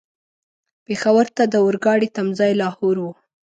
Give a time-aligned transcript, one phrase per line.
[0.85, 3.05] پېښور ته د اورګاډي تم ځای لاهور و.